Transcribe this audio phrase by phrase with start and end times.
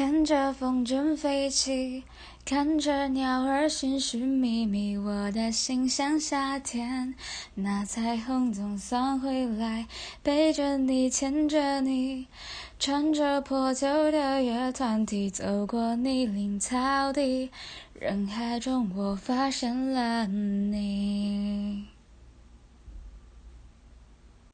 [0.00, 2.04] 看着风筝飞起，
[2.46, 7.14] 看着鸟儿寻寻觅觅，我的心像夏天。
[7.56, 9.86] 那彩虹总算回来，
[10.22, 12.28] 背着你，牵着你，
[12.78, 17.50] 穿着破旧的乐团体，走过泥泞草地，
[17.92, 20.99] 人海中我发现了你。